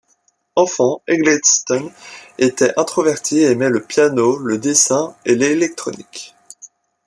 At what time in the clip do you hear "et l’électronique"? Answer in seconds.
5.25-6.35